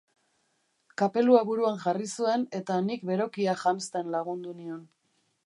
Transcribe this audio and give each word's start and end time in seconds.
Kapelua 1.01 1.41
buruan 1.49 1.77
jarri 1.83 2.09
zuen 2.15 2.47
eta 2.61 2.79
nik 2.89 3.07
berokia 3.11 3.57
janzten 3.67 4.13
lagundu 4.17 4.57
nion. 4.65 4.83